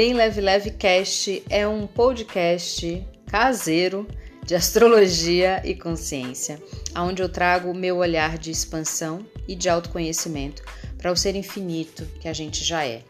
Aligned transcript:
Bem 0.00 0.14
Leve 0.14 0.40
Leve 0.40 0.70
Cast 0.70 1.44
é 1.50 1.68
um 1.68 1.86
podcast 1.86 3.06
caseiro 3.26 4.08
de 4.46 4.54
astrologia 4.54 5.60
e 5.62 5.74
consciência, 5.74 6.58
onde 6.96 7.20
eu 7.20 7.28
trago 7.28 7.70
o 7.70 7.76
meu 7.76 7.98
olhar 7.98 8.38
de 8.38 8.50
expansão 8.50 9.26
e 9.46 9.54
de 9.54 9.68
autoconhecimento 9.68 10.62
para 10.96 11.12
o 11.12 11.16
ser 11.16 11.36
infinito 11.36 12.06
que 12.18 12.28
a 12.28 12.32
gente 12.32 12.64
já 12.64 12.82
é. 12.82 13.02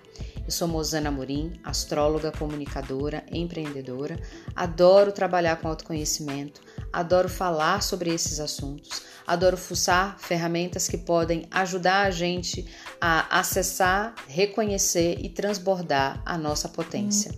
Eu 0.51 0.53
sou 0.53 0.67
Mozana 0.67 1.13
Morim, 1.13 1.53
astróloga, 1.63 2.33
comunicadora, 2.33 3.25
empreendedora. 3.31 4.21
Adoro 4.57 5.13
trabalhar 5.13 5.55
com 5.61 5.69
autoconhecimento, 5.69 6.61
adoro 6.93 7.29
falar 7.29 7.81
sobre 7.85 8.13
esses 8.13 8.41
assuntos, 8.41 9.01
adoro 9.25 9.57
fuçar 9.57 10.19
ferramentas 10.19 10.89
que 10.89 10.99
podem 10.99 11.47
ajudar 11.53 12.05
a 12.05 12.11
gente 12.11 12.67
a 13.01 13.39
acessar, 13.39 14.13
reconhecer 14.27 15.21
e 15.21 15.29
transbordar 15.29 16.21
a 16.27 16.37
nossa 16.37 16.69
potência. 16.69 17.33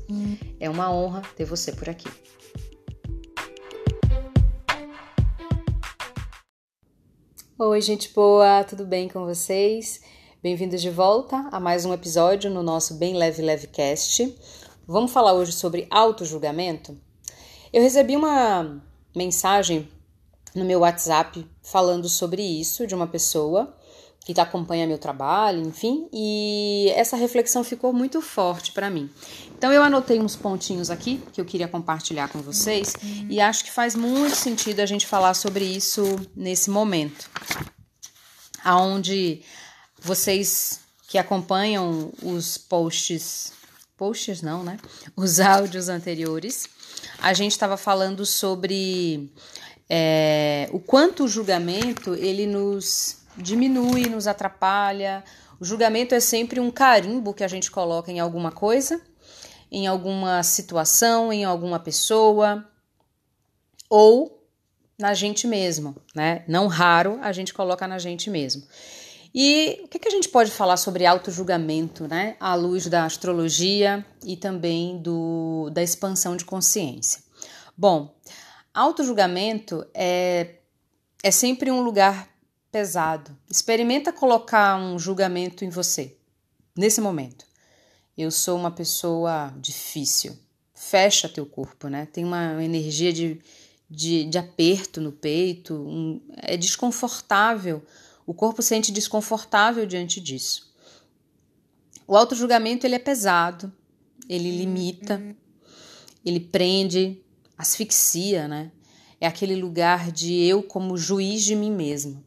É 0.58 0.70
uma 0.70 0.90
honra 0.90 1.20
ter 1.36 1.44
você 1.44 1.70
por 1.70 1.90
aqui. 1.90 2.08
Oi, 7.58 7.80
gente 7.82 8.10
boa, 8.14 8.64
tudo 8.64 8.86
bem 8.86 9.06
com 9.06 9.26
vocês? 9.26 10.00
Bem-vindos 10.42 10.82
de 10.82 10.90
volta 10.90 11.48
a 11.52 11.60
mais 11.60 11.84
um 11.84 11.94
episódio 11.94 12.50
no 12.50 12.64
nosso 12.64 12.94
Bem 12.94 13.14
Leve 13.14 13.40
Leve 13.40 13.68
Cast. 13.68 14.36
Vamos 14.88 15.12
falar 15.12 15.34
hoje 15.34 15.52
sobre 15.52 15.86
auto-julgamento? 15.88 16.98
Eu 17.72 17.80
recebi 17.80 18.16
uma 18.16 18.82
mensagem 19.14 19.88
no 20.52 20.64
meu 20.64 20.80
WhatsApp 20.80 21.48
falando 21.62 22.08
sobre 22.08 22.42
isso 22.42 22.88
de 22.88 22.92
uma 22.92 23.06
pessoa 23.06 23.72
que 24.24 24.40
acompanha 24.40 24.84
meu 24.84 24.98
trabalho, 24.98 25.62
enfim, 25.62 26.08
e 26.12 26.90
essa 26.96 27.16
reflexão 27.16 27.62
ficou 27.62 27.92
muito 27.92 28.20
forte 28.20 28.72
para 28.72 28.90
mim. 28.90 29.08
Então 29.56 29.72
eu 29.72 29.80
anotei 29.80 30.18
uns 30.18 30.34
pontinhos 30.34 30.90
aqui 30.90 31.22
que 31.32 31.40
eu 31.40 31.44
queria 31.44 31.68
compartilhar 31.68 32.26
com 32.26 32.40
vocês 32.40 32.96
e 33.30 33.40
acho 33.40 33.62
que 33.62 33.70
faz 33.70 33.94
muito 33.94 34.34
sentido 34.34 34.80
a 34.80 34.86
gente 34.86 35.06
falar 35.06 35.34
sobre 35.34 35.64
isso 35.64 36.02
nesse 36.34 36.68
momento, 36.68 37.30
aonde 38.64 39.40
vocês 40.02 40.80
que 41.06 41.16
acompanham 41.16 42.12
os 42.22 42.58
posts, 42.58 43.52
posts 43.96 44.42
não, 44.42 44.64
né? 44.64 44.78
Os 45.16 45.38
áudios 45.38 45.88
anteriores, 45.88 46.68
a 47.18 47.32
gente 47.32 47.52
estava 47.52 47.76
falando 47.76 48.26
sobre 48.26 49.30
é, 49.88 50.68
o 50.72 50.80
quanto 50.80 51.24
o 51.24 51.28
julgamento 51.28 52.14
ele 52.14 52.46
nos 52.46 53.18
diminui, 53.36 54.08
nos 54.08 54.26
atrapalha. 54.26 55.22
O 55.60 55.64
julgamento 55.64 56.14
é 56.14 56.20
sempre 56.20 56.58
um 56.58 56.70
carimbo 56.70 57.32
que 57.32 57.44
a 57.44 57.48
gente 57.48 57.70
coloca 57.70 58.10
em 58.10 58.18
alguma 58.18 58.50
coisa, 58.50 59.00
em 59.70 59.86
alguma 59.86 60.42
situação, 60.42 61.32
em 61.32 61.44
alguma 61.44 61.78
pessoa 61.78 62.66
ou 63.88 64.42
na 64.98 65.14
gente 65.14 65.46
mesmo, 65.46 65.96
né? 66.14 66.44
Não 66.48 66.66
raro 66.66 67.18
a 67.22 67.32
gente 67.32 67.52
coloca 67.52 67.86
na 67.86 67.98
gente 67.98 68.30
mesmo. 68.30 68.62
E 69.34 69.80
o 69.84 69.88
que, 69.88 69.98
que 69.98 70.08
a 70.08 70.10
gente 70.10 70.28
pode 70.28 70.50
falar 70.50 70.76
sobre 70.76 71.06
auto-julgamento, 71.06 72.06
né? 72.06 72.36
À 72.38 72.54
luz 72.54 72.86
da 72.86 73.04
astrologia 73.04 74.04
e 74.24 74.36
também 74.36 74.98
do, 74.98 75.70
da 75.72 75.82
expansão 75.82 76.36
de 76.36 76.44
consciência. 76.44 77.22
Bom, 77.76 78.14
auto-julgamento 78.74 79.86
é, 79.94 80.56
é 81.22 81.30
sempre 81.30 81.70
um 81.70 81.80
lugar 81.80 82.28
pesado. 82.70 83.36
Experimenta 83.50 84.12
colocar 84.12 84.76
um 84.76 84.98
julgamento 84.98 85.64
em 85.64 85.70
você, 85.70 86.14
nesse 86.76 87.00
momento. 87.00 87.46
Eu 88.16 88.30
sou 88.30 88.58
uma 88.58 88.70
pessoa 88.70 89.52
difícil. 89.56 90.38
Fecha 90.74 91.28
teu 91.28 91.46
corpo, 91.46 91.88
né? 91.88 92.06
Tem 92.12 92.22
uma 92.22 92.62
energia 92.62 93.12
de, 93.12 93.40
de, 93.88 94.24
de 94.24 94.36
aperto 94.36 95.00
no 95.00 95.12
peito, 95.12 95.74
um, 95.74 96.20
é 96.36 96.56
desconfortável 96.56 97.82
o 98.26 98.34
corpo 98.34 98.62
sente 98.62 98.92
desconfortável 98.92 99.86
diante 99.86 100.20
disso. 100.20 100.72
O 102.06 102.16
auto-julgamento 102.16 102.86
ele 102.86 102.94
é 102.94 102.98
pesado, 102.98 103.72
ele 104.28 104.50
limita, 104.50 105.22
ele 106.24 106.40
prende, 106.40 107.20
asfixia, 107.56 108.46
né? 108.46 108.70
É 109.20 109.26
aquele 109.26 109.54
lugar 109.54 110.10
de 110.10 110.34
eu 110.34 110.62
como 110.62 110.96
juiz 110.96 111.42
de 111.42 111.54
mim 111.54 111.70
mesmo. 111.70 112.24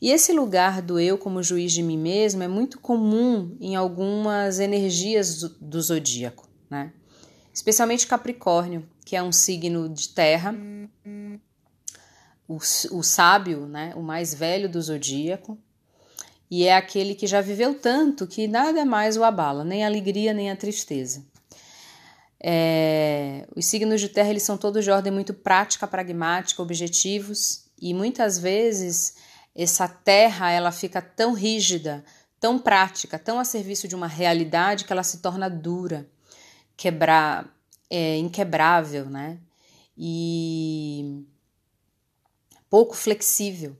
E 0.00 0.10
esse 0.10 0.32
lugar 0.32 0.80
do 0.80 0.98
eu 0.98 1.18
como 1.18 1.42
juiz 1.42 1.72
de 1.72 1.82
mim 1.82 1.98
mesmo 1.98 2.42
é 2.42 2.48
muito 2.48 2.78
comum 2.78 3.56
em 3.60 3.74
algumas 3.74 4.60
energias 4.60 5.40
do, 5.40 5.48
do 5.60 5.80
zodíaco, 5.80 6.48
né? 6.70 6.92
Especialmente 7.52 8.06
Capricórnio, 8.06 8.88
que 9.04 9.16
é 9.16 9.22
um 9.22 9.32
signo 9.32 9.88
de 9.88 10.10
terra, 10.10 10.54
o, 12.48 12.56
o 12.56 13.02
sábio, 13.02 13.66
né, 13.66 13.92
o 13.94 14.02
mais 14.02 14.32
velho 14.32 14.68
do 14.68 14.80
zodíaco, 14.80 15.58
e 16.50 16.64
é 16.64 16.74
aquele 16.74 17.14
que 17.14 17.26
já 17.26 17.42
viveu 17.42 17.78
tanto 17.78 18.26
que 18.26 18.48
nada 18.48 18.86
mais 18.86 19.18
o 19.18 19.22
abala, 19.22 19.62
nem 19.62 19.84
a 19.84 19.86
alegria 19.86 20.32
nem 20.32 20.50
a 20.50 20.56
tristeza. 20.56 21.22
É, 22.40 23.46
os 23.54 23.66
signos 23.66 24.00
de 24.00 24.08
terra 24.08 24.30
eles 24.30 24.44
são 24.44 24.56
todos 24.56 24.82
de 24.82 24.90
ordem 24.90 25.12
muito 25.12 25.34
prática, 25.34 25.86
pragmática, 25.86 26.62
objetivos 26.62 27.64
e 27.80 27.92
muitas 27.92 28.38
vezes 28.38 29.16
essa 29.54 29.86
terra 29.88 30.50
ela 30.50 30.72
fica 30.72 31.02
tão 31.02 31.34
rígida, 31.34 32.02
tão 32.40 32.58
prática, 32.58 33.18
tão 33.18 33.38
a 33.38 33.44
serviço 33.44 33.86
de 33.86 33.94
uma 33.94 34.06
realidade 34.06 34.84
que 34.84 34.92
ela 34.92 35.02
se 35.02 35.18
torna 35.18 35.50
dura, 35.50 36.08
quebrar, 36.76 37.52
é, 37.90 38.16
inquebrável, 38.16 39.06
né? 39.06 39.38
E 39.96 41.26
pouco 42.70 42.94
flexível. 42.94 43.76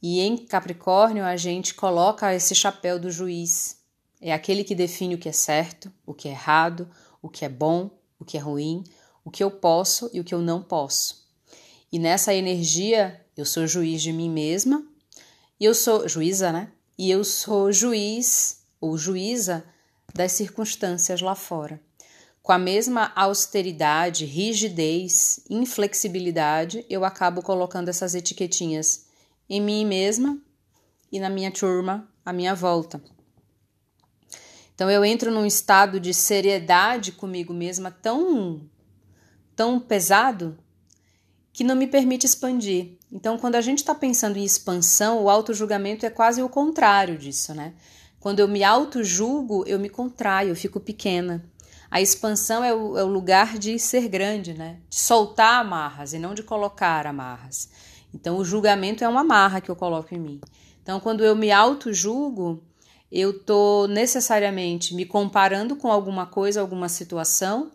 E 0.00 0.20
em 0.20 0.36
Capricórnio 0.36 1.24
a 1.24 1.36
gente 1.36 1.74
coloca 1.74 2.34
esse 2.34 2.54
chapéu 2.54 2.98
do 2.98 3.10
juiz. 3.10 3.78
É 4.20 4.32
aquele 4.32 4.64
que 4.64 4.74
define 4.74 5.14
o 5.14 5.18
que 5.18 5.28
é 5.28 5.32
certo, 5.32 5.92
o 6.06 6.14
que 6.14 6.28
é 6.28 6.32
errado, 6.32 6.88
o 7.20 7.28
que 7.28 7.44
é 7.44 7.48
bom, 7.48 7.90
o 8.18 8.24
que 8.24 8.36
é 8.36 8.40
ruim, 8.40 8.84
o 9.24 9.30
que 9.30 9.42
eu 9.42 9.50
posso 9.50 10.10
e 10.12 10.20
o 10.20 10.24
que 10.24 10.34
eu 10.34 10.40
não 10.40 10.62
posso. 10.62 11.28
E 11.90 11.98
nessa 11.98 12.34
energia 12.34 13.24
eu 13.36 13.44
sou 13.44 13.66
juiz 13.66 14.02
de 14.02 14.12
mim 14.12 14.30
mesma, 14.30 14.84
e 15.60 15.64
eu 15.64 15.74
sou 15.74 16.08
juíza, 16.08 16.52
né? 16.52 16.72
E 16.96 17.10
eu 17.10 17.24
sou 17.24 17.72
juiz 17.72 18.62
ou 18.80 18.96
juíza 18.96 19.64
das 20.14 20.32
circunstâncias 20.32 21.20
lá 21.20 21.34
fora. 21.34 21.80
Com 22.48 22.52
a 22.52 22.58
mesma 22.58 23.12
austeridade, 23.14 24.24
rigidez, 24.24 25.38
inflexibilidade, 25.50 26.82
eu 26.88 27.04
acabo 27.04 27.42
colocando 27.42 27.90
essas 27.90 28.14
etiquetinhas 28.14 29.04
em 29.50 29.60
mim 29.60 29.84
mesma 29.84 30.38
e 31.12 31.20
na 31.20 31.28
minha 31.28 31.50
turma 31.50 32.08
à 32.24 32.32
minha 32.32 32.54
volta. 32.54 33.02
Então 34.74 34.90
eu 34.90 35.04
entro 35.04 35.30
num 35.30 35.44
estado 35.44 36.00
de 36.00 36.14
seriedade 36.14 37.12
comigo 37.12 37.52
mesma 37.52 37.90
tão 37.90 38.62
tão 39.54 39.78
pesado 39.78 40.56
que 41.52 41.62
não 41.62 41.76
me 41.76 41.86
permite 41.86 42.24
expandir. 42.24 42.96
Então, 43.12 43.36
quando 43.36 43.56
a 43.56 43.60
gente 43.60 43.80
está 43.80 43.94
pensando 43.94 44.38
em 44.38 44.44
expansão, 44.44 45.22
o 45.22 45.28
auto-julgamento 45.28 46.06
é 46.06 46.10
quase 46.10 46.42
o 46.42 46.48
contrário 46.48 47.18
disso, 47.18 47.52
né? 47.52 47.74
Quando 48.18 48.40
eu 48.40 48.48
me 48.48 48.64
auto-julgo, 48.64 49.64
eu 49.66 49.78
me 49.78 49.90
contraio, 49.90 50.48
eu 50.48 50.56
fico 50.56 50.80
pequena. 50.80 51.44
A 51.90 52.00
expansão 52.00 52.62
é 52.62 52.74
o, 52.74 52.98
é 52.98 53.04
o 53.04 53.08
lugar 53.08 53.58
de 53.58 53.78
ser 53.78 54.08
grande, 54.08 54.52
né? 54.52 54.78
De 54.88 54.96
soltar 54.96 55.60
amarras 55.60 56.12
e 56.12 56.18
não 56.18 56.34
de 56.34 56.42
colocar 56.42 57.06
amarras. 57.06 57.70
Então, 58.14 58.36
o 58.36 58.44
julgamento 58.44 59.02
é 59.04 59.08
uma 59.08 59.20
amarra 59.20 59.60
que 59.60 59.70
eu 59.70 59.76
coloco 59.76 60.14
em 60.14 60.18
mim. 60.18 60.40
Então, 60.82 61.00
quando 61.00 61.24
eu 61.24 61.34
me 61.34 61.50
auto-julgo, 61.50 62.62
eu 63.10 63.30
estou 63.30 63.88
necessariamente 63.88 64.94
me 64.94 65.04
comparando 65.04 65.76
com 65.76 65.90
alguma 65.90 66.26
coisa, 66.26 66.60
alguma 66.60 66.88
situação 66.88 67.72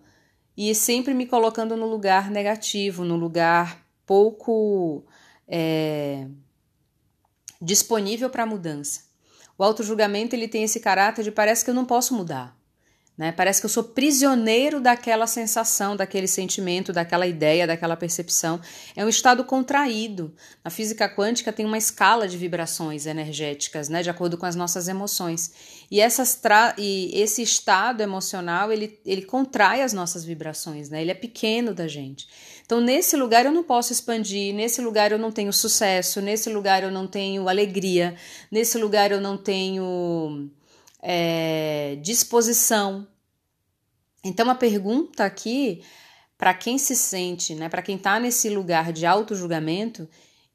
e 0.55 0.73
sempre 0.75 1.13
me 1.13 1.25
colocando 1.25 1.75
no 1.75 1.87
lugar 1.87 2.29
negativo, 2.29 3.03
no 3.03 3.15
lugar 3.15 3.83
pouco 4.05 5.03
é, 5.47 6.27
disponível 7.61 8.29
para 8.29 8.45
mudança. 8.45 9.01
O 9.57 9.63
auto-julgamento 9.63 10.35
ele 10.35 10.47
tem 10.47 10.63
esse 10.63 10.79
caráter 10.79 11.23
de 11.23 11.31
parece 11.31 11.63
que 11.63 11.71
eu 11.71 11.75
não 11.75 11.85
posso 11.85 12.13
mudar. 12.15 12.55
Né? 13.15 13.31
Parece 13.31 13.61
que 13.61 13.65
eu 13.65 13.69
sou 13.69 13.83
prisioneiro 13.83 14.81
daquela 14.81 15.27
sensação, 15.27 15.95
daquele 15.95 16.27
sentimento, 16.27 16.91
daquela 16.91 17.27
ideia, 17.27 17.67
daquela 17.67 17.95
percepção. 17.95 18.59
É 18.95 19.05
um 19.05 19.09
estado 19.09 19.43
contraído. 19.43 20.33
Na 20.63 20.71
física 20.71 21.07
quântica 21.07 21.53
tem 21.53 21.63
uma 21.63 21.77
escala 21.77 22.27
de 22.27 22.37
vibrações 22.37 23.05
energéticas, 23.05 23.87
né? 23.87 24.01
de 24.01 24.09
acordo 24.09 24.35
com 24.35 24.47
as 24.47 24.55
nossas 24.55 24.87
emoções. 24.87 25.51
E, 25.91 26.01
essas 26.01 26.33
tra 26.33 26.73
e 26.75 27.11
esse 27.13 27.43
estado 27.43 28.01
emocional 28.01 28.71
ele, 28.71 28.99
ele 29.05 29.21
contrai 29.21 29.83
as 29.83 29.93
nossas 29.93 30.25
vibrações, 30.25 30.89
né? 30.89 30.99
ele 31.01 31.11
é 31.11 31.15
pequeno 31.15 31.71
da 31.71 31.87
gente. 31.87 32.27
Então, 32.65 32.81
nesse 32.81 33.15
lugar 33.15 33.45
eu 33.45 33.51
não 33.51 33.63
posso 33.63 33.93
expandir, 33.93 34.55
nesse 34.55 34.81
lugar 34.81 35.11
eu 35.11 35.19
não 35.19 35.31
tenho 35.31 35.53
sucesso, 35.53 36.19
nesse 36.19 36.49
lugar 36.49 36.81
eu 36.81 36.89
não 36.89 37.05
tenho 37.05 37.47
alegria, 37.47 38.15
nesse 38.49 38.79
lugar 38.79 39.11
eu 39.11 39.21
não 39.21 39.37
tenho 39.37 40.49
é, 41.03 41.97
disposição, 42.01 43.05
Então 44.23 44.49
a 44.49 44.55
pergunta 44.55 45.25
aqui 45.25 45.83
para 46.37 46.53
quem 46.53 46.77
se 46.77 46.95
sente, 46.95 47.53
né, 47.53 47.67
para 47.67 47.81
quem 47.81 47.97
está 47.97 48.19
nesse 48.21 48.49
lugar 48.49 48.93
de 48.93 49.05
auto-julgamento, 49.05 50.07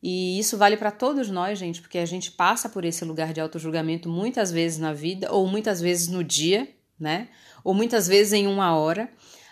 e 0.02 0.38
isso 0.38 0.56
vale 0.56 0.76
para 0.76 0.90
todos 0.90 1.28
nós, 1.28 1.58
gente, 1.58 1.82
porque 1.82 1.98
a 1.98 2.06
gente 2.06 2.30
passa 2.32 2.68
por 2.68 2.84
esse 2.84 3.04
lugar 3.04 3.32
de 3.32 3.40
auto-julgamento 3.40 4.08
muitas 4.08 4.50
vezes 4.50 4.78
na 4.78 4.92
vida, 4.92 5.30
ou 5.30 5.46
muitas 5.46 5.80
vezes 5.80 6.08
no 6.08 6.24
dia, 6.24 6.68
né? 6.98 7.28
Ou 7.62 7.74
muitas 7.74 8.06
vezes 8.06 8.32
em 8.32 8.46
uma 8.46 8.76
hora. 8.76 9.10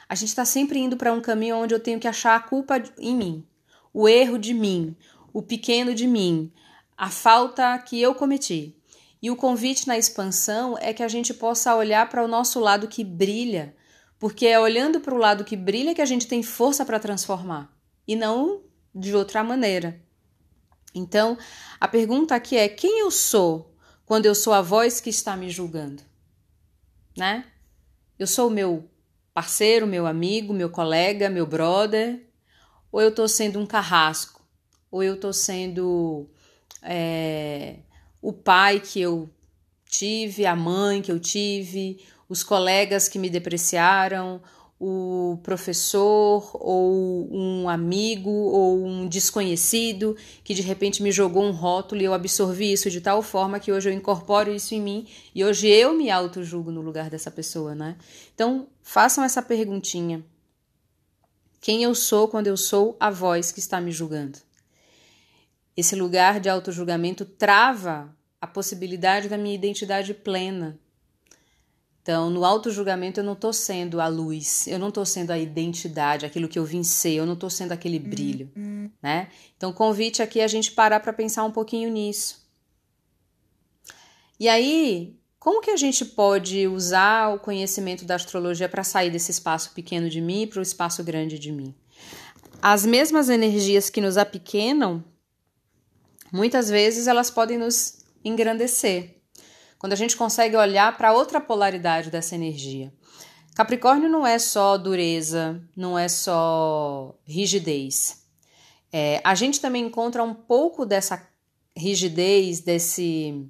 A 0.09 0.15
gente 0.15 0.29
está 0.29 0.45
sempre 0.45 0.79
indo 0.79 0.97
para 0.97 1.13
um 1.13 1.21
caminho 1.21 1.57
onde 1.57 1.75
eu 1.75 1.81
tenho 1.81 1.99
que 1.99 2.09
achar 2.09 2.37
a 2.37 2.41
culpa 2.41 2.83
em 2.99 3.15
mim, 3.17 3.45
o 3.93 4.09
erro 4.09 4.39
de 4.39 4.55
mim, 4.55 4.97
o 5.33 5.43
pequeno 5.43 5.95
de 5.95 6.07
mim, 6.07 6.53
a 6.97 7.11
falta 7.11 7.77
que 7.79 8.01
eu 8.01 8.15
cometi. 8.15 8.76
E 9.27 9.31
o 9.31 9.35
convite 9.35 9.89
na 9.89 9.99
expansão 9.99 10.79
é 10.79 10.93
que 10.95 11.03
a 11.03 11.09
gente 11.09 11.35
possa 11.35 11.75
olhar 11.75 12.09
para 12.09 12.25
o 12.25 12.29
nosso 12.29 12.61
lado 12.61 12.87
que 12.87 13.03
brilha, 13.03 13.75
porque 14.21 14.47
é 14.47 14.57
olhando 14.57 15.01
para 15.01 15.13
o 15.13 15.19
lado 15.19 15.45
que 15.45 15.57
brilha 15.57 15.97
que 15.97 16.01
a 16.01 16.07
gente 16.07 16.29
tem 16.29 16.45
força 16.45 16.87
para 16.87 17.01
transformar, 17.01 17.77
e 18.07 18.15
não 18.15 18.63
de 18.95 19.17
outra 19.17 19.43
maneira. 19.43 20.01
Então, 20.95 21.37
a 21.81 21.89
pergunta 21.89 22.37
aqui 22.37 22.57
é: 22.57 22.69
quem 22.69 23.01
eu 23.01 23.11
sou 23.11 23.75
quando 24.05 24.27
eu 24.27 24.35
sou 24.37 24.53
a 24.53 24.63
voz 24.63 25.01
que 25.01 25.11
está 25.11 25.37
me 25.37 25.51
julgando? 25.51 26.05
Né? 27.19 27.47
Eu 28.17 28.29
sou 28.29 28.47
o 28.47 28.53
meu 28.53 28.89
parceiro, 29.35 29.89
meu 29.89 30.07
amigo, 30.07 30.55
meu 30.55 30.71
colega, 30.71 31.29
meu 31.29 31.49
brother, 31.49 32.31
ou 32.93 33.03
eu 33.03 33.09
estou 33.09 33.27
sendo 33.27 33.59
um 33.59 33.67
carrasco, 33.67 34.47
ou 34.89 35.03
eu 35.03 35.15
estou 35.15 35.33
sendo 35.33 36.31
é, 36.81 37.81
o 38.27 38.33
pai 38.33 38.81
que 38.81 39.01
eu 39.01 39.31
tive, 39.89 40.47
a 40.47 40.57
mãe 40.57 41.01
que 41.01 41.13
eu 41.13 41.21
tive, 41.21 42.01
os 42.29 42.43
colegas 42.43 43.09
que 43.09 43.21
me 43.21 43.31
depreciaram, 43.31 44.43
o 44.81 45.39
professor 45.45 46.51
ou 46.55 47.29
um 47.33 47.69
amigo 47.69 48.29
ou 48.29 48.85
um 48.85 49.07
desconhecido 49.07 50.17
que 50.43 50.55
de 50.55 50.61
repente 50.61 51.05
me 51.05 51.13
jogou 51.13 51.45
um 51.45 51.53
rótulo 51.53 52.01
e 52.01 52.05
eu 52.05 52.13
absorvi 52.13 52.73
isso 52.73 52.91
de 52.91 53.01
tal 53.01 53.23
forma 53.23 53.61
que 53.61 53.71
hoje 53.71 53.91
eu 53.91 53.95
incorporo 53.95 54.53
isso 54.53 54.75
em 54.75 54.81
mim 54.81 55.07
e 55.33 55.45
hoje 55.45 55.69
eu 55.69 55.95
me 55.95 56.11
auto-julgo 56.11 56.73
no 56.73 56.81
lugar 56.81 57.09
dessa 57.09 57.31
pessoa, 57.31 57.77
né? 57.77 57.97
Então, 58.35 58.67
façam 58.83 59.23
essa 59.23 59.41
perguntinha. 59.41 60.21
Quem 61.61 61.85
eu 61.85 61.95
sou 61.95 62.27
quando 62.27 62.49
eu 62.49 62.57
sou 62.57 62.97
a 62.99 63.09
voz 63.09 63.53
que 63.53 63.61
está 63.61 63.81
me 63.81 63.93
julgando? 63.93 64.41
Esse 65.77 65.95
lugar 65.95 66.41
de 66.41 66.49
auto-julgamento 66.49 67.25
trava 67.25 68.15
a 68.41 68.47
possibilidade 68.47 69.29
da 69.29 69.37
minha 69.37 69.55
identidade 69.55 70.15
plena, 70.15 70.79
então, 72.07 72.31
no 72.31 72.45
auto-julgamento, 72.45 73.19
eu 73.19 73.25
não 73.25 73.33
estou 73.33 73.53
sendo 73.53 74.01
a 74.01 74.07
luz, 74.07 74.69
eu 74.69 74.79
não 74.79 74.91
estou 74.91 75.05
sendo 75.05 75.33
a 75.33 75.39
identidade, 75.41 76.25
aquilo 76.25 76.47
que 76.47 76.57
eu 76.57 76.65
vim 76.65 76.85
ser, 76.85 77.15
eu 77.15 77.27
não 77.27 77.33
estou 77.33 77.51
sendo 77.51 77.73
aquele 77.73 77.99
brilho, 77.99 78.49
uhum. 78.55 78.89
né? 79.03 79.29
Então, 79.57 79.73
convite 79.73 80.23
aqui 80.23 80.39
é 80.39 80.45
a 80.45 80.49
gente 80.49 80.71
parar 80.71 81.01
para 81.01 81.13
pensar 81.13 81.43
um 81.43 81.51
pouquinho 81.51 81.91
nisso. 81.91 82.49
E 84.39 84.49
aí, 84.49 85.17
como 85.37 85.61
que 85.61 85.73
a 85.73 85.77
gente 85.77 86.05
pode 86.05 86.69
usar 86.69 87.35
o 87.35 87.41
conhecimento 87.41 88.05
da 88.05 88.15
astrologia 88.15 88.69
para 88.69 88.85
sair 88.85 89.11
desse 89.11 89.33
espaço 89.33 89.73
pequeno 89.75 90.09
de 90.09 90.21
mim 90.21 90.47
para 90.47 90.61
o 90.61 90.63
espaço 90.63 91.03
grande 91.03 91.41
de 91.41 91.51
mim? 91.51 91.75
As 92.63 92.87
mesmas 92.87 93.29
energias 93.29 93.91
que 93.91 94.01
nos 94.01 94.17
apequenam, 94.17 95.03
muitas 96.33 96.69
vezes 96.69 97.07
elas 97.07 97.31
podem 97.31 97.59
nos 97.59 98.05
engrandecer 98.25 99.17
quando 99.79 99.93
a 99.93 99.97
gente 99.97 100.17
consegue 100.17 100.57
olhar 100.57 100.97
para 100.97 101.13
outra 101.13 101.41
polaridade 101.41 102.11
dessa 102.11 102.35
energia. 102.35 102.93
Capricórnio 103.55 104.09
não 104.09 104.27
é 104.27 104.39
só 104.39 104.77
dureza, 104.77 105.63
não 105.75 105.99
é 105.99 106.09
só 106.09 107.19
rigidez. 107.25 108.23
É, 108.93 109.21
a 109.25 109.35
gente 109.35 109.61
também 109.61 109.87
encontra 109.87 110.23
um 110.23 110.35
pouco 110.35 110.85
dessa 110.85 111.27
rigidez, 111.77 112.61
desse, 112.61 113.47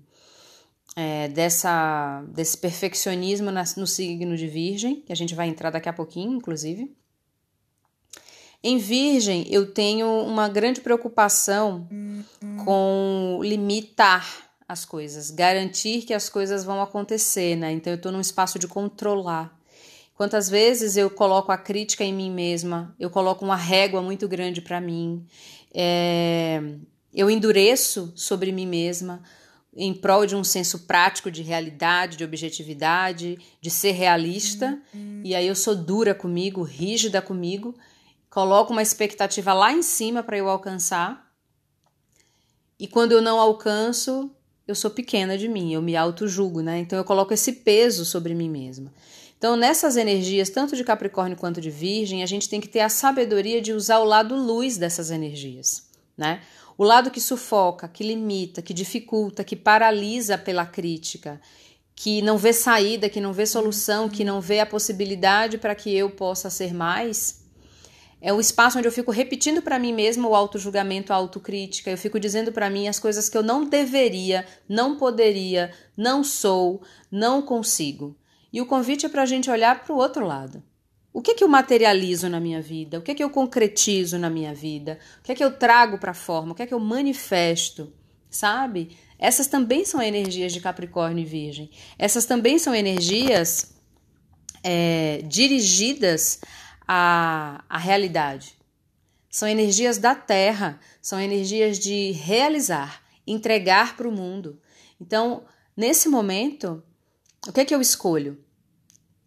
é, 0.94 1.28
dessa, 1.28 2.23
desse 2.28 2.58
perfeccionismo 2.58 3.50
no 3.76 3.87
signo 3.87 4.37
de 4.37 4.46
Virgem, 4.46 5.00
que 5.02 5.12
a 5.12 5.17
gente 5.17 5.34
vai 5.34 5.49
entrar 5.49 5.70
daqui 5.70 5.88
a 5.88 5.93
pouquinho, 5.93 6.34
inclusive. 6.34 6.94
Em 8.68 8.78
Virgem, 8.78 9.46
eu 9.48 9.72
tenho 9.72 10.08
uma 10.24 10.48
grande 10.48 10.80
preocupação 10.80 11.86
com 12.64 13.38
limitar 13.40 14.50
as 14.68 14.84
coisas, 14.84 15.30
garantir 15.30 16.02
que 16.02 16.12
as 16.12 16.28
coisas 16.28 16.64
vão 16.64 16.82
acontecer, 16.82 17.54
né? 17.54 17.70
Então 17.70 17.92
eu 17.92 17.96
estou 17.96 18.10
num 18.10 18.20
espaço 18.20 18.58
de 18.58 18.66
controlar. 18.66 19.56
Quantas 20.16 20.50
vezes 20.50 20.96
eu 20.96 21.08
coloco 21.08 21.52
a 21.52 21.56
crítica 21.56 22.02
em 22.02 22.12
mim 22.12 22.28
mesma, 22.28 22.92
eu 22.98 23.08
coloco 23.08 23.44
uma 23.44 23.54
régua 23.54 24.02
muito 24.02 24.26
grande 24.26 24.60
para 24.60 24.80
mim, 24.80 25.24
é, 25.72 26.60
eu 27.14 27.30
endureço 27.30 28.12
sobre 28.16 28.50
mim 28.50 28.66
mesma 28.66 29.22
em 29.76 29.94
prol 29.94 30.26
de 30.26 30.34
um 30.34 30.42
senso 30.42 30.80
prático 30.88 31.30
de 31.30 31.40
realidade, 31.40 32.16
de 32.16 32.24
objetividade, 32.24 33.38
de 33.60 33.70
ser 33.70 33.92
realista, 33.92 34.76
uhum. 34.92 35.20
e 35.22 35.36
aí 35.36 35.46
eu 35.46 35.54
sou 35.54 35.76
dura 35.76 36.16
comigo, 36.16 36.62
rígida 36.62 37.22
comigo, 37.22 37.72
coloco 38.36 38.70
uma 38.70 38.82
expectativa 38.82 39.54
lá 39.54 39.72
em 39.72 39.80
cima 39.80 40.22
para 40.22 40.36
eu 40.36 40.46
alcançar, 40.46 41.32
e 42.78 42.86
quando 42.86 43.12
eu 43.12 43.22
não 43.22 43.40
alcanço, 43.40 44.30
eu 44.68 44.74
sou 44.74 44.90
pequena 44.90 45.38
de 45.38 45.48
mim, 45.48 45.72
eu 45.72 45.80
me 45.80 45.96
auto-julgo, 45.96 46.60
né? 46.60 46.78
Então 46.78 46.98
eu 46.98 47.04
coloco 47.06 47.32
esse 47.32 47.50
peso 47.50 48.04
sobre 48.04 48.34
mim 48.34 48.50
mesma. 48.50 48.92
Então, 49.38 49.56
nessas 49.56 49.96
energias, 49.96 50.50
tanto 50.50 50.76
de 50.76 50.84
Capricórnio 50.84 51.34
quanto 51.34 51.62
de 51.62 51.70
Virgem, 51.70 52.22
a 52.22 52.26
gente 52.26 52.46
tem 52.46 52.60
que 52.60 52.68
ter 52.68 52.80
a 52.80 52.90
sabedoria 52.90 53.62
de 53.62 53.72
usar 53.72 54.00
o 54.00 54.04
lado 54.04 54.36
luz 54.36 54.76
dessas 54.76 55.10
energias, 55.10 55.88
né? 56.14 56.42
O 56.76 56.84
lado 56.84 57.10
que 57.10 57.22
sufoca, 57.22 57.88
que 57.88 58.04
limita, 58.04 58.60
que 58.60 58.74
dificulta, 58.74 59.42
que 59.42 59.56
paralisa 59.56 60.36
pela 60.36 60.66
crítica, 60.66 61.40
que 61.94 62.20
não 62.20 62.36
vê 62.36 62.52
saída, 62.52 63.08
que 63.08 63.18
não 63.18 63.32
vê 63.32 63.46
solução, 63.46 64.10
que 64.10 64.24
não 64.24 64.42
vê 64.42 64.60
a 64.60 64.66
possibilidade 64.66 65.56
para 65.56 65.74
que 65.74 65.90
eu 65.96 66.10
possa 66.10 66.50
ser 66.50 66.74
mais, 66.74 67.45
é 68.20 68.32
o 68.32 68.40
espaço 68.40 68.78
onde 68.78 68.88
eu 68.88 68.92
fico 68.92 69.10
repetindo 69.10 69.60
para 69.60 69.78
mim 69.78 69.92
mesma 69.92 70.28
o 70.28 70.34
auto-julgamento, 70.34 71.12
a 71.12 71.16
autocrítica. 71.16 71.90
Eu 71.90 71.98
fico 71.98 72.18
dizendo 72.18 72.50
para 72.50 72.70
mim 72.70 72.88
as 72.88 72.98
coisas 72.98 73.28
que 73.28 73.36
eu 73.36 73.42
não 73.42 73.64
deveria, 73.64 74.46
não 74.68 74.96
poderia, 74.96 75.72
não 75.96 76.24
sou, 76.24 76.82
não 77.10 77.42
consigo. 77.42 78.16
E 78.52 78.61
o 78.61 78.66
convite 78.66 79.04
é 79.04 79.08
para 79.08 79.23
a 79.23 79.26
gente 79.26 79.50
olhar 79.50 79.85
para 79.85 79.94
o 79.94 79.99
outro 79.99 80.26
lado. 80.26 80.62
O 81.12 81.23
que, 81.23 81.35
que 81.35 81.44
eu 81.44 81.49
materializo 81.49 82.28
na 82.28 82.40
minha 82.40 82.61
vida? 82.61 82.99
O 82.99 83.02
que, 83.02 83.14
que 83.14 83.25
eu 83.25 83.30
concretizo 83.30 84.18
na 84.18 84.28
minha 84.28 84.54
vida? 84.54 84.99
O 85.20 85.23
que 85.23 85.35
que 85.35 85.44
eu 85.44 85.50
trago 85.50 85.99
para 85.99 86.11
a 86.11 86.14
forma? 86.14 86.52
O 86.52 86.54
que 86.54 86.66
que 86.66 86.75
eu 86.75 86.80
manifesto? 86.80 87.92
Sabe? 88.28 88.96
Essas 89.18 89.46
também 89.46 89.85
são 89.85 90.02
energias 90.02 90.52
de 90.52 90.61
Capricórnio 90.61 91.23
e 91.23 91.25
Virgem. 91.25 91.70
Essas 91.99 92.26
também 92.26 92.58
são 92.58 92.75
energias 92.75 93.75
é, 94.62 95.23
dirigidas 95.25 96.40
a, 96.87 97.64
a 97.69 97.78
realidade. 97.78 98.57
São 99.31 99.49
energias 99.49 99.99
da 99.99 100.14
terra, 100.14 100.81
são 101.02 101.21
energias 101.21 101.78
de 101.78 102.12
realizar, 102.12 103.02
entregar 103.26 103.97
para 103.97 104.09
o 104.09 104.12
mundo. 104.12 104.61
Então, 105.00 105.45
nesse 105.76 106.09
momento, 106.09 106.83
o 107.47 107.52
que 107.52 107.61
é 107.61 107.64
que 107.64 107.75
eu 107.75 107.81
escolho? 107.81 108.43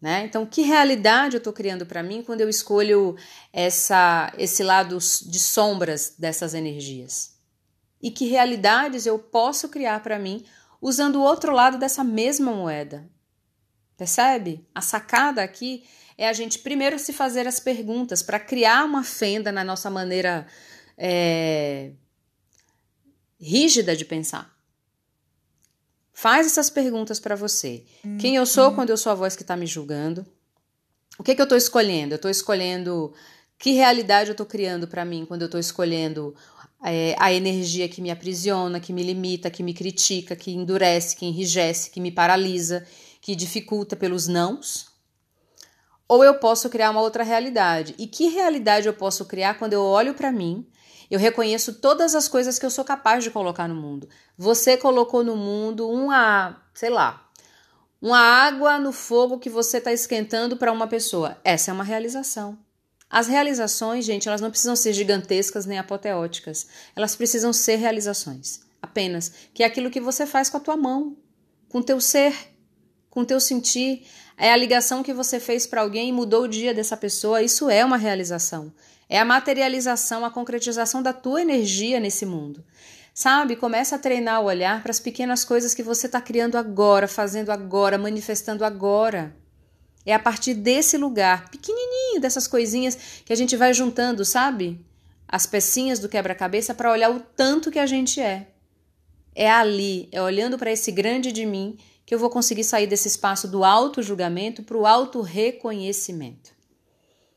Né? 0.00 0.24
Então, 0.24 0.46
que 0.46 0.62
realidade 0.62 1.36
eu 1.36 1.38
estou 1.38 1.52
criando 1.52 1.84
para 1.84 2.02
mim 2.02 2.22
quando 2.22 2.40
eu 2.40 2.48
escolho 2.48 3.16
essa, 3.52 4.32
esse 4.38 4.62
lado 4.62 4.98
de 4.98 5.38
sombras 5.38 6.14
dessas 6.18 6.54
energias? 6.54 7.38
E 8.02 8.10
que 8.10 8.26
realidades 8.26 9.04
eu 9.04 9.18
posso 9.18 9.68
criar 9.68 10.02
para 10.02 10.18
mim 10.18 10.44
usando 10.80 11.16
o 11.16 11.22
outro 11.22 11.52
lado 11.52 11.78
dessa 11.78 12.02
mesma 12.02 12.50
moeda? 12.50 13.06
Percebe? 13.94 14.66
A 14.74 14.80
sacada 14.80 15.42
aqui 15.42 15.84
é 16.20 16.28
a 16.28 16.34
gente 16.34 16.58
primeiro 16.58 16.98
se 16.98 17.14
fazer 17.14 17.48
as 17.48 17.58
perguntas 17.58 18.22
para 18.22 18.38
criar 18.38 18.84
uma 18.84 19.02
fenda 19.02 19.50
na 19.50 19.64
nossa 19.64 19.88
maneira 19.88 20.46
é, 20.98 21.92
rígida 23.40 23.96
de 23.96 24.04
pensar. 24.04 24.54
Faz 26.12 26.46
essas 26.46 26.68
perguntas 26.68 27.18
para 27.18 27.34
você. 27.34 27.86
Quem 28.18 28.36
eu 28.36 28.44
sou 28.44 28.74
quando 28.74 28.90
eu 28.90 28.98
sou 28.98 29.10
a 29.10 29.14
voz 29.14 29.34
que 29.34 29.40
está 29.40 29.56
me 29.56 29.64
julgando? 29.66 30.26
O 31.18 31.22
que, 31.22 31.34
que 31.34 31.40
eu 31.40 31.44
estou 31.44 31.56
escolhendo? 31.56 32.12
Eu 32.12 32.16
estou 32.16 32.30
escolhendo 32.30 33.14
que 33.58 33.72
realidade 33.72 34.28
eu 34.28 34.32
estou 34.32 34.44
criando 34.44 34.86
para 34.86 35.06
mim 35.06 35.24
quando 35.24 35.40
eu 35.40 35.46
estou 35.46 35.58
escolhendo 35.58 36.34
é, 36.84 37.16
a 37.18 37.32
energia 37.32 37.88
que 37.88 38.02
me 38.02 38.10
aprisiona, 38.10 38.78
que 38.78 38.92
me 38.92 39.02
limita, 39.02 39.50
que 39.50 39.62
me 39.62 39.72
critica, 39.72 40.36
que 40.36 40.50
endurece, 40.50 41.16
que 41.16 41.24
enrijece, 41.24 41.90
que 41.90 41.98
me 41.98 42.12
paralisa, 42.12 42.86
que 43.22 43.34
dificulta 43.34 43.96
pelos 43.96 44.28
nãos, 44.28 44.89
ou 46.10 46.24
eu 46.24 46.34
posso 46.34 46.68
criar 46.68 46.90
uma 46.90 47.00
outra 47.00 47.22
realidade. 47.22 47.94
E 47.96 48.04
que 48.04 48.26
realidade 48.26 48.88
eu 48.88 48.92
posso 48.92 49.26
criar 49.26 49.54
quando 49.54 49.74
eu 49.74 49.82
olho 49.82 50.12
para 50.12 50.32
mim? 50.32 50.66
Eu 51.08 51.20
reconheço 51.20 51.74
todas 51.74 52.16
as 52.16 52.26
coisas 52.26 52.58
que 52.58 52.66
eu 52.66 52.70
sou 52.70 52.84
capaz 52.84 53.22
de 53.22 53.30
colocar 53.30 53.68
no 53.68 53.76
mundo. 53.76 54.08
Você 54.36 54.76
colocou 54.76 55.22
no 55.22 55.36
mundo 55.36 55.88
uma, 55.88 56.60
sei 56.74 56.90
lá, 56.90 57.30
uma 58.02 58.18
água 58.18 58.76
no 58.76 58.90
fogo 58.90 59.38
que 59.38 59.48
você 59.48 59.78
está 59.78 59.92
esquentando 59.92 60.56
para 60.56 60.72
uma 60.72 60.88
pessoa. 60.88 61.38
Essa 61.44 61.70
é 61.70 61.74
uma 61.74 61.84
realização. 61.84 62.58
As 63.08 63.28
realizações, 63.28 64.04
gente, 64.04 64.26
elas 64.26 64.40
não 64.40 64.50
precisam 64.50 64.74
ser 64.74 64.92
gigantescas 64.92 65.64
nem 65.64 65.78
apoteóticas. 65.78 66.66
Elas 66.96 67.14
precisam 67.14 67.52
ser 67.52 67.76
realizações. 67.76 68.62
Apenas 68.82 69.30
que 69.54 69.62
é 69.62 69.66
aquilo 69.66 69.90
que 69.90 70.00
você 70.00 70.26
faz 70.26 70.50
com 70.50 70.56
a 70.56 70.60
tua 70.60 70.76
mão, 70.76 71.16
com 71.68 71.78
o 71.78 71.84
teu 71.84 72.00
ser, 72.00 72.34
com 73.10 73.24
teu 73.24 73.40
sentir. 73.40 74.06
É 74.38 74.52
a 74.52 74.56
ligação 74.56 75.02
que 75.02 75.12
você 75.12 75.38
fez 75.38 75.66
para 75.66 75.82
alguém 75.82 76.08
e 76.08 76.12
mudou 76.12 76.44
o 76.44 76.48
dia 76.48 76.72
dessa 76.72 76.96
pessoa. 76.96 77.42
Isso 77.42 77.68
é 77.68 77.84
uma 77.84 77.96
realização. 77.96 78.72
É 79.08 79.18
a 79.18 79.24
materialização, 79.24 80.24
a 80.24 80.30
concretização 80.30 81.02
da 81.02 81.12
tua 81.12 81.42
energia 81.42 81.98
nesse 81.98 82.24
mundo. 82.24 82.64
Sabe? 83.12 83.56
Começa 83.56 83.96
a 83.96 83.98
treinar 83.98 84.40
o 84.40 84.46
olhar 84.46 84.82
para 84.82 84.92
as 84.92 85.00
pequenas 85.00 85.44
coisas 85.44 85.74
que 85.74 85.82
você 85.82 86.06
está 86.06 86.20
criando 86.20 86.56
agora, 86.56 87.08
fazendo 87.08 87.50
agora, 87.50 87.98
manifestando 87.98 88.64
agora. 88.64 89.36
É 90.06 90.14
a 90.14 90.18
partir 90.18 90.54
desse 90.54 90.96
lugar, 90.96 91.50
pequenininho, 91.50 92.20
dessas 92.20 92.46
coisinhas 92.46 92.96
que 93.24 93.32
a 93.32 93.36
gente 93.36 93.56
vai 93.56 93.74
juntando, 93.74 94.24
sabe? 94.24 94.80
As 95.28 95.44
pecinhas 95.44 95.98
do 95.98 96.08
quebra-cabeça 96.08 96.72
para 96.72 96.90
olhar 96.90 97.10
o 97.10 97.20
tanto 97.20 97.70
que 97.70 97.78
a 97.78 97.86
gente 97.86 98.20
é. 98.20 98.46
É 99.34 99.50
ali, 99.50 100.08
é 100.10 100.22
olhando 100.22 100.56
para 100.56 100.72
esse 100.72 100.90
grande 100.90 101.30
de 101.30 101.44
mim 101.44 101.76
que 102.10 102.14
eu 102.16 102.18
vou 102.18 102.28
conseguir 102.28 102.64
sair 102.64 102.88
desse 102.88 103.06
espaço 103.06 103.46
do 103.46 103.62
auto-julgamento 103.62 104.64
para 104.64 104.76
o 104.76 104.84
auto-reconhecimento. 104.84 106.50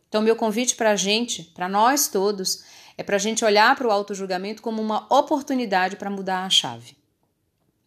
Então, 0.10 0.20
meu 0.20 0.36
convite 0.36 0.76
para 0.76 0.90
a 0.90 0.96
gente, 0.96 1.44
para 1.44 1.70
nós 1.70 2.08
todos, 2.08 2.64
é 2.98 3.04
para 3.04 3.18
a 3.18 3.20
gente 3.20 3.46
olhar 3.46 3.76
para 3.76 3.88
o 3.88 3.92
auto-julgamento 3.92 4.64
como 4.64 4.82
uma 4.82 5.06
oportunidade 5.16 5.96
para 5.96 6.10
mudar 6.10 6.44
a 6.44 6.50
chave. 6.50 6.98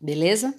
Beleza? 0.01 0.55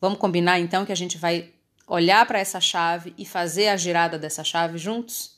Vamos 0.00 0.18
combinar 0.18 0.58
então 0.58 0.86
que 0.86 0.92
a 0.92 0.96
gente 0.96 1.18
vai 1.18 1.52
olhar 1.86 2.26
para 2.26 2.38
essa 2.38 2.58
chave 2.58 3.12
e 3.18 3.26
fazer 3.26 3.68
a 3.68 3.76
girada 3.76 4.18
dessa 4.18 4.42
chave 4.42 4.78
juntos? 4.78 5.36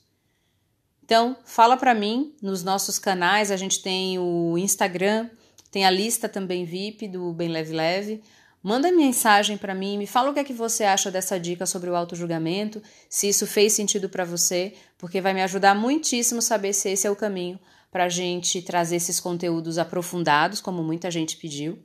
Então, 1.03 1.37
fala 1.45 1.77
para 1.77 1.97
mim 1.97 2.33
nos 2.41 2.63
nossos 2.63 2.97
canais, 2.97 3.51
a 3.51 3.57
gente 3.57 3.83
tem 3.83 4.21
o 4.21 4.57
Instagram, 4.57 5.29
tem 5.69 5.85
a 5.85 5.91
lista 5.91 6.29
também 6.29 6.65
VIP 6.65 7.09
do 7.09 7.33
Bem 7.33 7.49
Leve 7.49 7.73
Leve. 7.73 8.23
Manda 8.63 8.93
mensagem 8.93 9.59
para 9.59 9.75
mim, 9.75 9.99
me 9.99 10.07
fala 10.07 10.31
o 10.31 10.35
que 10.35 10.39
é 10.39 10.45
que 10.45 10.53
você 10.53 10.85
acha 10.85 11.11
dessa 11.11 11.39
dica 11.39 11.67
sobre 11.67 11.91
o 11.91 11.97
auto-julgamento, 11.97 12.81
se 13.09 13.29
isso 13.29 13.45
fez 13.45 13.73
sentido 13.73 14.09
para 14.09 14.25
você, 14.25 14.75
porque 14.97 15.21
vai 15.21 15.35
me 15.35 15.43
ajudar 15.43 15.75
muitíssimo 15.75 16.41
saber 16.41 16.73
se 16.73 16.91
esse 16.91 17.05
é 17.07 17.11
o 17.11 17.17
caminho 17.17 17.59
para 17.91 18.05
a 18.05 18.09
gente 18.09 18.63
trazer 18.63 18.97
esses 18.97 19.19
conteúdos 19.19 19.79
aprofundados, 19.79 20.61
como 20.61 20.83
muita 20.83 21.11
gente 21.11 21.37
pediu, 21.37 21.83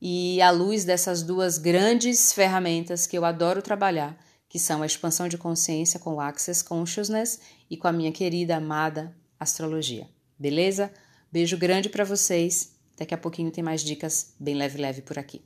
e 0.00 0.40
à 0.40 0.50
luz 0.50 0.84
dessas 0.84 1.22
duas 1.22 1.58
grandes 1.58 2.32
ferramentas 2.32 3.06
que 3.06 3.16
eu 3.16 3.24
adoro 3.24 3.60
trabalhar, 3.60 4.18
que 4.48 4.58
são 4.58 4.82
a 4.82 4.86
expansão 4.86 5.28
de 5.28 5.36
consciência 5.36 6.00
com 6.00 6.14
o 6.14 6.20
Access 6.20 6.64
Consciousness 6.64 7.40
e 7.70 7.76
com 7.76 7.86
a 7.86 7.92
minha 7.92 8.12
querida 8.12 8.56
amada 8.56 9.14
astrologia. 9.38 10.08
Beleza? 10.38 10.90
Beijo 11.30 11.56
grande 11.56 11.88
para 11.88 12.04
vocês. 12.04 12.72
Daqui 12.96 13.14
a 13.14 13.18
pouquinho 13.18 13.50
tem 13.50 13.62
mais 13.62 13.82
dicas 13.82 14.34
bem 14.38 14.54
leve 14.54 14.80
leve 14.80 15.02
por 15.02 15.18
aqui. 15.18 15.42